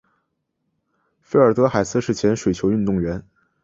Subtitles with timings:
[1.21, 3.23] 费尔德海斯是前水球运动员。